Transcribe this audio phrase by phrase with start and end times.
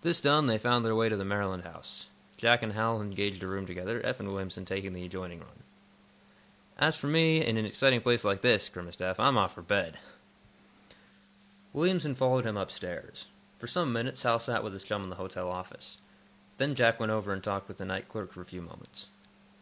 [0.00, 2.06] This done, they found their way to the Maryland House.
[2.38, 5.62] Jack and Hal engaged a room together, Eph and Williamson taking the adjoining one.
[6.78, 9.98] "As for me, in an exciting place like this," grimaced Eph, "I'm off for bed."
[11.74, 13.26] Williamson followed him upstairs.
[13.58, 15.98] For some minutes Hal sat with his chum in the hotel office.
[16.56, 19.08] Then Jack went over and talked with the night clerk for a few moments.